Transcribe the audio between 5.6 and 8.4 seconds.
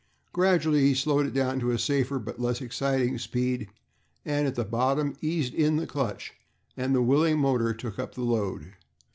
the clutch and the willing motor took up the